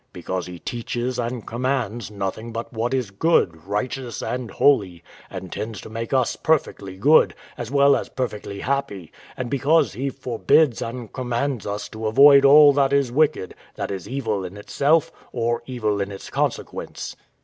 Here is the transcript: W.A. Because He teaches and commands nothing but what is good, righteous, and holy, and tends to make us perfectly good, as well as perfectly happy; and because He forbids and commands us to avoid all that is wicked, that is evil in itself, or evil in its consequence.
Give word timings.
W.A. 0.13 0.13
Because 0.13 0.47
He 0.47 0.57
teaches 0.57 1.19
and 1.19 1.45
commands 1.45 2.09
nothing 2.09 2.51
but 2.51 2.73
what 2.73 2.91
is 2.91 3.11
good, 3.11 3.67
righteous, 3.67 4.23
and 4.23 4.49
holy, 4.49 5.03
and 5.29 5.51
tends 5.53 5.79
to 5.81 5.91
make 5.91 6.11
us 6.11 6.35
perfectly 6.35 6.97
good, 6.97 7.35
as 7.55 7.69
well 7.69 7.95
as 7.95 8.09
perfectly 8.09 8.61
happy; 8.61 9.11
and 9.37 9.47
because 9.47 9.93
He 9.93 10.09
forbids 10.09 10.81
and 10.81 11.13
commands 11.13 11.67
us 11.67 11.87
to 11.89 12.07
avoid 12.07 12.45
all 12.45 12.73
that 12.73 12.91
is 12.93 13.11
wicked, 13.11 13.53
that 13.75 13.91
is 13.91 14.09
evil 14.09 14.43
in 14.43 14.57
itself, 14.57 15.11
or 15.31 15.61
evil 15.67 16.01
in 16.01 16.11
its 16.11 16.31
consequence. 16.31 17.15